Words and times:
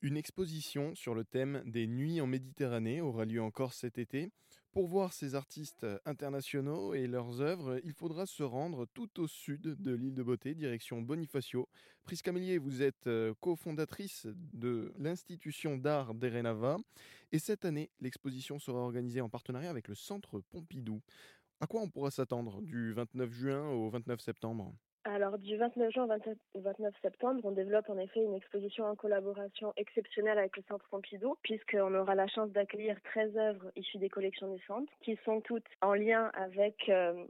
Une 0.00 0.16
exposition 0.16 0.94
sur 0.94 1.12
le 1.12 1.24
thème 1.24 1.60
des 1.66 1.88
Nuits 1.88 2.20
en 2.20 2.28
Méditerranée 2.28 3.00
aura 3.00 3.24
lieu 3.24 3.42
encore 3.42 3.74
cet 3.74 3.98
été. 3.98 4.30
Pour 4.70 4.86
voir 4.86 5.12
ces 5.12 5.34
artistes 5.34 5.84
internationaux 6.04 6.94
et 6.94 7.08
leurs 7.08 7.40
œuvres, 7.40 7.80
il 7.82 7.92
faudra 7.92 8.24
se 8.24 8.44
rendre 8.44 8.86
tout 8.94 9.18
au 9.18 9.26
sud 9.26 9.60
de 9.60 9.92
l'île 9.92 10.14
de 10.14 10.22
Beauté, 10.22 10.54
direction 10.54 11.02
Bonifacio. 11.02 11.68
Prisca 12.04 12.30
Mélier, 12.30 12.58
vous 12.58 12.80
êtes 12.80 13.08
euh, 13.08 13.34
cofondatrice 13.40 14.28
de 14.52 14.92
l'institution 14.98 15.76
d'art 15.76 16.14
d'Erenava. 16.14 16.76
Et 17.32 17.40
cette 17.40 17.64
année, 17.64 17.90
l'exposition 17.98 18.60
sera 18.60 18.78
organisée 18.78 19.20
en 19.20 19.28
partenariat 19.28 19.70
avec 19.70 19.88
le 19.88 19.96
Centre 19.96 20.40
Pompidou. 20.48 21.02
À 21.58 21.66
quoi 21.66 21.80
on 21.80 21.90
pourra 21.90 22.12
s'attendre 22.12 22.62
du 22.62 22.92
29 22.92 23.32
juin 23.32 23.68
au 23.68 23.90
29 23.90 24.20
septembre? 24.20 24.72
Alors, 25.08 25.38
du 25.38 25.56
29 25.56 25.92
juin 25.92 26.08
au 26.54 26.60
29 26.60 26.94
septembre, 27.02 27.40
on 27.44 27.52
développe 27.52 27.88
en 27.88 27.98
effet 27.98 28.20
une 28.22 28.34
exposition 28.34 28.84
en 28.84 28.94
collaboration 28.94 29.72
exceptionnelle 29.76 30.38
avec 30.38 30.56
le 30.56 30.62
Centre 30.68 30.86
Pompidou, 30.90 31.36
puisqu'on 31.42 31.94
aura 31.94 32.14
la 32.14 32.26
chance 32.28 32.50
d'accueillir 32.50 32.96
13 33.02 33.36
œuvres 33.36 33.72
issues 33.76 33.98
des 33.98 34.08
collections 34.08 34.48
naissantes, 34.48 34.88
qui 35.02 35.18
sont 35.24 35.40
toutes 35.40 35.66
en 35.80 35.94
lien 35.94 36.30
avec 36.34 36.88
euh, 36.88 37.24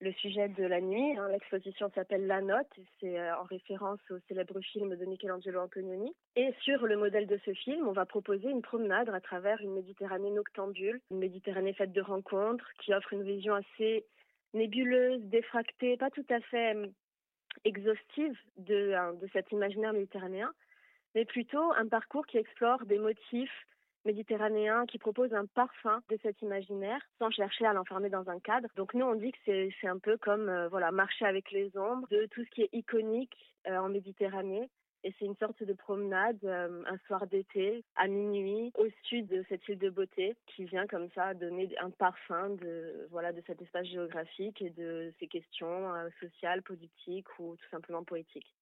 le 0.00 0.12
sujet 0.12 0.48
de 0.48 0.64
la 0.64 0.80
nuit. 0.80 1.16
Hein. 1.16 1.28
L'exposition 1.30 1.90
s'appelle 1.94 2.26
La 2.26 2.40
Note, 2.40 2.72
c'est 3.00 3.18
euh, 3.18 3.36
en 3.36 3.44
référence 3.44 4.00
au 4.10 4.18
célèbre 4.28 4.60
film 4.60 4.94
de 4.94 5.04
Michelangelo 5.04 5.60
Antonioni. 5.60 6.14
Et 6.36 6.52
sur 6.60 6.86
le 6.86 6.96
modèle 6.96 7.26
de 7.26 7.38
ce 7.44 7.52
film, 7.54 7.88
on 7.88 7.92
va 7.92 8.06
proposer 8.06 8.48
une 8.48 8.62
promenade 8.62 9.08
à 9.08 9.20
travers 9.20 9.60
une 9.60 9.74
Méditerranée 9.74 10.30
noctambule, 10.30 11.00
une 11.10 11.18
Méditerranée 11.18 11.72
faite 11.72 11.92
de 11.92 12.02
rencontres, 12.02 12.70
qui 12.80 12.94
offre 12.94 13.12
une 13.12 13.24
vision 13.24 13.54
assez 13.54 14.04
nébuleuse, 14.54 15.20
défractée, 15.22 15.96
pas 15.96 16.10
tout 16.10 16.26
à 16.30 16.40
fait 16.40 16.74
exhaustive 17.64 18.36
de, 18.56 18.92
hein, 18.92 19.14
de 19.14 19.28
cet 19.32 19.52
imaginaire 19.52 19.92
méditerranéen, 19.92 20.52
mais 21.14 21.24
plutôt 21.24 21.72
un 21.72 21.88
parcours 21.88 22.26
qui 22.26 22.38
explore 22.38 22.84
des 22.86 22.98
motifs 22.98 23.66
méditerranéens, 24.04 24.86
qui 24.86 24.98
propose 24.98 25.34
un 25.34 25.46
parfum 25.46 26.00
de 26.08 26.18
cet 26.22 26.40
imaginaire 26.40 27.00
sans 27.18 27.30
chercher 27.30 27.66
à 27.66 27.72
l'enfermer 27.72 28.08
dans 28.08 28.28
un 28.30 28.38
cadre. 28.38 28.68
Donc 28.76 28.94
nous, 28.94 29.04
on 29.04 29.16
dit 29.16 29.32
que 29.32 29.38
c'est 29.80 29.88
un 29.88 29.98
peu 29.98 30.16
comme 30.16 30.48
euh, 30.48 30.68
voilà 30.68 30.92
marcher 30.92 31.26
avec 31.26 31.50
les 31.50 31.76
ombres 31.76 32.06
de 32.10 32.26
tout 32.30 32.44
ce 32.44 32.50
qui 32.50 32.62
est 32.62 32.70
iconique 32.72 33.36
euh, 33.66 33.76
en 33.78 33.88
Méditerranée 33.88 34.70
et 35.04 35.14
c'est 35.18 35.24
une 35.24 35.36
sorte 35.36 35.62
de 35.62 35.72
promenade 35.72 36.38
euh, 36.44 36.82
un 36.86 36.98
soir 37.06 37.26
d'été 37.26 37.84
à 37.94 38.08
minuit 38.08 38.72
au 38.74 38.86
sud 39.04 39.28
de 39.28 39.44
cette 39.48 39.66
île 39.68 39.78
de 39.78 39.90
beauté 39.90 40.36
qui 40.46 40.64
vient 40.64 40.86
comme 40.86 41.08
ça 41.14 41.34
donner 41.34 41.68
un 41.80 41.90
parfum 41.90 42.50
de 42.50 43.06
voilà 43.10 43.32
de 43.32 43.42
cet 43.46 43.62
espace 43.62 43.86
géographique 43.86 44.60
et 44.62 44.70
de 44.70 45.12
ces 45.20 45.28
questions 45.28 45.94
euh, 45.94 46.08
sociales, 46.20 46.62
politiques 46.62 47.26
ou 47.38 47.56
tout 47.56 47.68
simplement 47.70 48.04
poétiques. 48.04 48.52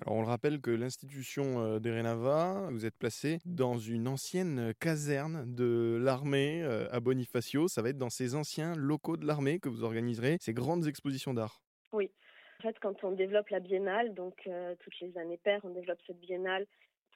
Alors 0.00 0.16
on 0.16 0.22
le 0.22 0.28
rappelle 0.28 0.60
que 0.60 0.70
l'institution 0.70 1.60
euh, 1.60 1.78
d'Erenava, 1.78 2.68
vous 2.70 2.86
êtes 2.86 2.96
placé 2.96 3.38
dans 3.44 3.76
une 3.76 4.08
ancienne 4.08 4.72
caserne 4.80 5.54
de 5.54 5.98
l'armée 6.00 6.62
à 6.62 7.00
Bonifacio. 7.00 7.68
Ça 7.68 7.82
va 7.82 7.90
être 7.90 7.98
dans 7.98 8.10
ces 8.10 8.34
anciens 8.34 8.74
locaux 8.74 9.16
de 9.16 9.26
l'armée 9.26 9.58
que 9.58 9.68
vous 9.68 9.84
organiserez 9.84 10.38
ces 10.40 10.54
grandes 10.54 10.86
expositions 10.86 11.34
d'art. 11.34 11.60
Oui, 11.92 12.10
fait, 12.60 12.78
quand 12.78 13.04
on 13.04 13.12
développe 13.12 13.48
la 13.50 13.60
biennale, 13.60 14.14
donc 14.14 14.46
euh, 14.46 14.74
toutes 14.80 14.98
les 15.00 15.16
années 15.18 15.38
paires, 15.38 15.60
on 15.64 15.70
développe 15.70 16.00
cette 16.06 16.20
biennale 16.20 16.66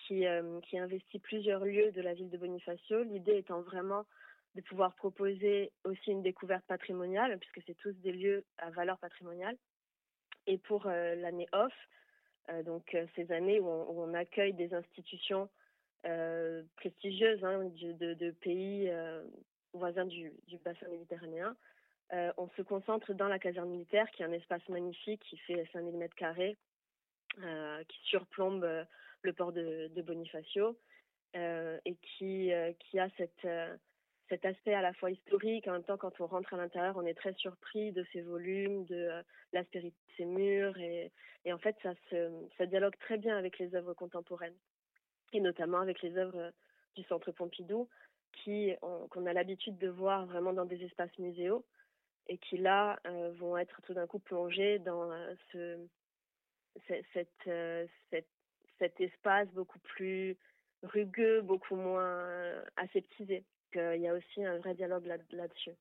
qui, 0.06 0.26
euh, 0.26 0.60
qui 0.62 0.78
investit 0.78 1.18
plusieurs 1.18 1.64
lieux 1.64 1.92
de 1.92 2.02
la 2.02 2.14
ville 2.14 2.30
de 2.30 2.38
Bonifacio. 2.38 3.02
L'idée 3.04 3.36
étant 3.38 3.62
vraiment 3.62 4.04
de 4.54 4.60
pouvoir 4.62 4.94
proposer 4.94 5.72
aussi 5.84 6.10
une 6.10 6.22
découverte 6.22 6.64
patrimoniale, 6.66 7.38
puisque 7.38 7.66
c'est 7.66 7.76
tous 7.76 7.92
des 8.00 8.12
lieux 8.12 8.44
à 8.58 8.70
valeur 8.70 8.98
patrimoniale. 8.98 9.56
Et 10.46 10.58
pour 10.58 10.86
euh, 10.86 11.14
l'année 11.14 11.48
off, 11.52 11.74
donc 12.66 12.94
ces 13.16 13.32
années 13.32 13.58
où 13.58 13.66
on, 13.66 14.12
accueille 14.12 14.52
des 14.52 14.74
institutions 14.74 15.48
prestigieuses 16.76 17.42
hein, 17.42 17.70
de, 17.70 18.30
pays 18.32 18.92
voisins 19.72 20.04
du 20.04 20.30
bassin 20.62 20.86
méditerranéen, 20.88 21.56
euh, 22.14 22.32
on 22.36 22.48
se 22.50 22.62
concentre 22.62 23.12
dans 23.12 23.28
la 23.28 23.39
caserne 23.39 23.70
militaire, 23.70 24.08
qui 24.12 24.22
est 24.22 24.27
un 24.27 24.33
espace 24.33 24.66
magnifique, 24.68 25.22
qui 25.28 25.36
fait 25.39 25.68
5000 25.72 25.96
mètres 25.96 26.14
carrés, 26.14 26.56
euh, 27.42 27.83
qui 27.84 27.98
surplombe 28.05 28.62
euh, 28.62 28.84
le 29.22 29.33
port 29.33 29.52
de, 29.52 29.90
Bonifacio 30.02 30.78
et 31.36 31.96
qui, 32.02 32.52
qui 32.78 32.98
a 33.00 33.08
cette, 33.16 33.48
cet 34.28 34.44
aspect 34.44 34.74
à 34.74 34.83
la 34.83 34.92
fois 34.92 35.11
historique. 35.11 35.66
En 35.66 35.72
même 35.72 35.83
temps, 35.83 35.96
quand 35.96 36.20
on 36.20 36.27
rentre 36.27 36.55
à 36.55 36.56
l'intérieur, 36.56 36.96
on 36.96 37.05
est 37.05 37.18
très 37.18 37.33
surpris 37.33 37.90
de 37.90 38.06
ses 38.12 38.20
volumes, 38.20 38.84
de 38.84 39.10
l'aspérité 39.52 39.96
de 40.10 40.14
ses 40.16 40.27
murs. 40.27 40.78
Et, 40.78 41.10
et 41.44 41.52
en 41.52 41.58
fait, 41.58 41.77
ça, 41.83 41.94
se, 42.08 42.30
ça 42.56 42.66
dialogue 42.66 42.96
très 43.00 43.18
bien 43.18 43.36
avec 43.36 43.58
les 43.58 43.74
œuvres 43.74 43.94
contemporaines, 43.94 44.55
et 45.33 45.40
notamment 45.40 45.80
avec 45.80 46.02
les 46.02 46.16
œuvres 46.16 46.52
du 46.94 47.02
Centre 47.05 47.33
Pompidou, 47.33 47.89
qui 48.44 48.72
qu'on 49.10 49.27
a 49.27 49.33
l'habitude 49.33 49.78
de 49.78 49.89
voir 49.89 50.27
vraiment 50.27 50.52
dans 50.52 50.66
des 50.66 50.84
espaces 50.84 51.18
muséaux 51.18 51.64
et 52.29 52.39
qui 52.39 52.57
là 52.57 52.98
euh, 53.07 53.33
vont 53.39 53.57
être 53.57 53.80
tout 53.83 53.95
d'un 53.95 54.07
coup 54.07 54.18
plongés 54.18 54.79
dans 54.79 55.11
euh, 55.11 55.35
ce, 55.52 55.79
euh, 57.48 57.86
cet 58.79 59.01
espace 59.01 59.48
beaucoup 59.55 59.79
plus 59.80 60.36
rugueux, 60.83 61.40
beaucoup 61.42 61.77
moins 61.77 62.63
aseptisé. 62.77 63.45
Il 63.74 64.01
y 64.01 64.08
a 64.08 64.14
aussi 64.14 64.45
un 64.45 64.58
vrai 64.58 64.74
dialogue 64.74 65.07
là-dessus. 65.33 65.73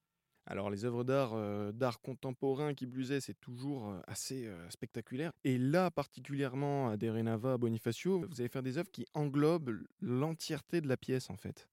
alors 0.47 0.71
les 0.71 0.83
œuvres 0.83 1.03
d'art 1.03 1.35
d'art 1.73 2.01
contemporain 2.01 2.73
qui 2.73 2.87
plus 2.87 3.11
est, 3.11 3.21
c'est 3.21 3.39
toujours 3.39 3.93
assez 4.07 4.49
spectaculaire. 4.69 5.31
Et 5.43 5.59
là 5.59 5.91
particulièrement 5.91 6.89
à 6.89 6.97
Derenava, 6.97 7.53
à 7.53 7.57
Bonifacio, 7.57 8.25
vous 8.27 8.41
allez 8.41 8.49
faire 8.49 8.63
des 8.63 8.79
œuvres 8.79 8.91
qui 8.91 9.05
englobent 9.13 9.77
l'entièreté 10.01 10.81
de 10.81 10.87
la 10.87 10.97
pièce 10.97 11.29
en 11.29 11.37
fait. 11.37 11.69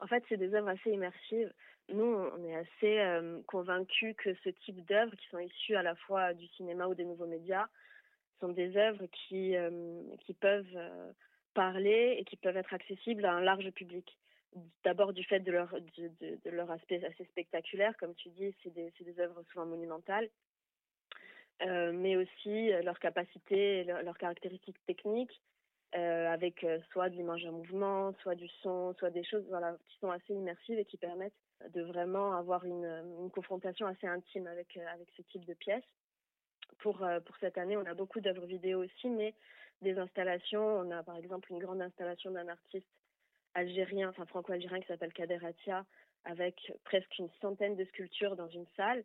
En 0.00 0.06
fait 0.06 0.22
c'est 0.28 0.36
des 0.36 0.54
œuvres 0.54 0.68
assez 0.68 0.90
immersives. 0.90 1.52
Nous, 1.92 2.04
on 2.04 2.44
est 2.44 2.56
assez 2.56 2.98
euh, 2.98 3.40
convaincus 3.46 4.16
que 4.16 4.34
ce 4.42 4.48
type 4.48 4.84
d'œuvres, 4.86 5.14
qui 5.14 5.26
sont 5.28 5.38
issues 5.38 5.76
à 5.76 5.82
la 5.82 5.94
fois 5.94 6.34
du 6.34 6.46
cinéma 6.48 6.88
ou 6.88 6.94
des 6.94 7.04
nouveaux 7.04 7.26
médias, 7.26 7.68
sont 8.40 8.48
des 8.48 8.76
œuvres 8.76 9.06
qui, 9.06 9.56
euh, 9.56 10.02
peuvent 10.40 10.66
euh, 10.74 11.12
parler 11.54 12.16
et 12.18 12.24
qui 12.24 12.36
peuvent 12.36 12.56
être 12.56 12.74
accessibles 12.74 13.24
à 13.24 13.32
un 13.32 13.40
large 13.40 13.70
public. 13.70 14.18
D'abord 14.82 15.12
du 15.12 15.22
fait 15.22 15.40
de 15.40 15.52
leur, 15.52 15.74
leur 16.44 16.70
aspect 16.70 17.04
assez 17.04 17.24
spectaculaire, 17.26 17.96
comme 17.98 18.14
tu 18.14 18.30
dis, 18.30 18.54
c'est 18.62 18.72
des, 18.72 19.20
œuvres 19.20 19.42
souvent 19.52 19.66
monumentales, 19.66 20.28
mais 21.60 22.16
aussi 22.16 22.70
leur 22.82 22.98
capacité, 22.98 23.84
leurs 23.84 24.16
caractéristiques 24.16 24.82
techniques, 24.86 25.42
avec 25.96 26.66
soit 26.92 27.08
de 27.08 27.14
l'image 27.14 27.44
en 27.46 27.52
mouvement, 27.52 28.12
soit 28.20 28.34
du 28.34 28.48
son, 28.62 28.94
soit 28.98 29.10
des 29.10 29.24
choses 29.24 29.44
qui 29.88 29.98
sont 29.98 30.10
assez 30.10 30.34
immersives 30.34 30.78
et 30.78 30.84
qui 30.84 30.96
permettent 30.96 31.32
de 31.74 31.82
vraiment 31.82 32.36
avoir 32.36 32.64
une, 32.64 32.84
une 33.20 33.30
confrontation 33.30 33.86
assez 33.86 34.06
intime 34.06 34.46
avec, 34.46 34.76
euh, 34.76 35.04
ce 35.16 35.22
type 35.22 35.44
de 35.44 35.54
pièces. 35.54 35.84
Pour, 36.78 37.02
euh, 37.02 37.20
pour 37.20 37.36
cette 37.38 37.58
année, 37.58 37.76
on 37.76 37.86
a 37.86 37.94
beaucoup 37.94 38.20
d'œuvres 38.20 38.46
vidéo 38.46 38.84
aussi, 38.84 39.08
mais 39.08 39.34
des 39.82 39.98
installations. 39.98 40.64
On 40.64 40.90
a 40.90 41.02
par 41.02 41.16
exemple 41.16 41.50
une 41.50 41.58
grande 41.58 41.80
installation 41.80 42.30
d'un 42.30 42.48
artiste 42.48 42.86
algérien, 43.54 44.10
enfin 44.10 44.26
franco-algérien 44.26 44.80
qui 44.80 44.86
s'appelle 44.86 45.12
Kader 45.12 45.44
Atia, 45.44 45.84
avec 46.24 46.72
presque 46.84 47.18
une 47.18 47.30
centaine 47.40 47.76
de 47.76 47.84
sculptures 47.86 48.36
dans 48.36 48.48
une 48.48 48.66
salle. 48.76 49.02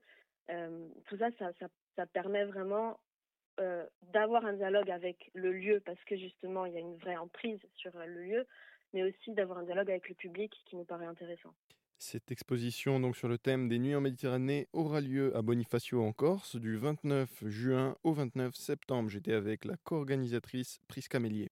Euh, 0.49 0.87
tout 1.07 1.17
ça, 1.17 1.29
ça, 1.39 1.51
ça, 1.95 2.05
permet 2.07 2.43
vraiment 2.45 2.99
euh, 3.61 3.85
d'avoir 4.11 4.45
un 4.45 4.53
dialogue 4.53 4.89
avec 4.89 5.29
le 5.33 5.51
lieu 5.53 5.81
parce 5.85 6.03
que 6.05 6.17
justement, 6.17 6.65
il 6.65 6.73
y 6.73 6.77
a 6.77 6.79
une 6.79 6.97
vraie 6.97 7.17
emprise 7.17 7.59
sur 7.75 7.91
le 7.95 8.23
lieu, 8.23 8.47
mais 8.93 9.03
aussi 9.03 9.31
d'avoir 9.31 9.59
un 9.59 9.63
dialogue 9.63 9.89
avec 9.89 10.09
le 10.09 10.15
public 10.15 10.51
qui 10.65 10.75
nous 10.75 10.83
paraît 10.83 11.05
intéressant. 11.05 11.53
Cette 11.99 12.31
exposition 12.31 12.99
donc 12.99 13.15
sur 13.15 13.27
le 13.27 13.37
thème 13.37 13.69
des 13.69 13.77
nuits 13.77 13.93
en 13.93 14.01
Méditerranée 14.01 14.67
aura 14.73 15.01
lieu 15.01 15.35
à 15.37 15.43
Bonifacio 15.43 16.03
en 16.03 16.11
Corse 16.11 16.55
du 16.55 16.75
29 16.75 17.47
juin 17.47 17.95
au 18.03 18.13
29 18.13 18.55
septembre. 18.55 19.09
J'étais 19.09 19.33
avec 19.33 19.65
la 19.65 19.77
co-organisatrice 19.77 20.79
Prisca 20.87 21.19
Mélier. 21.19 21.50